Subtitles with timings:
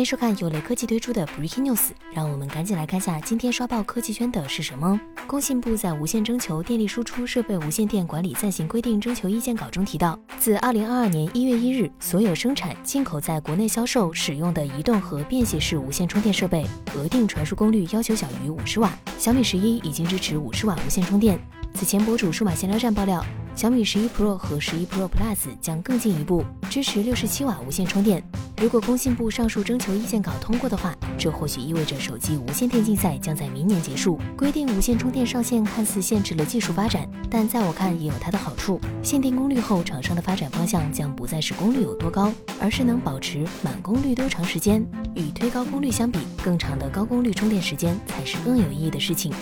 [0.00, 4.98] 欢迎收看由雷科技推出的 Breaking News，让我们赶紧来看下今天刷爆科技圈的是什么。
[5.26, 18.90] 工信部在无线征求电力输出设备无线电管理暂行规定征求意见稿中提到，自二零二二年一月一日，所有生产、进口在国内销售使用的移动和便携式无线充电设备，额定传输功率要求小于五十瓦。
[19.18, 21.38] 小米十一已经支持五十瓦无线充电。
[21.74, 23.22] 此前，博主数码闲聊站爆料。
[23.54, 28.24] 小米十一 Pro 和十一 Pro Plus 将更进一步支持六十七瓦无线充电。
[28.60, 34.20] 如果工信部上述征求意见稿通过的话，这或许意味着手机无线电竞赛将在明年结束。
[34.36, 38.78] 规定无线充电上限看似限制了技术发展，但在我看也有它的好处。
[39.02, 44.86] 限定功率后，厂商的发展方向将不再是功率有多高，而是能保持满功率多长时间。
[45.14, 49.32] 与推高功率相比，更长的高功率充电时间才是更有意义的事情。